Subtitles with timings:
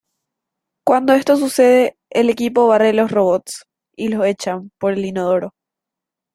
[0.83, 5.53] Cuando esto sucede, el equipo barre los robots y los echan por el inodoro.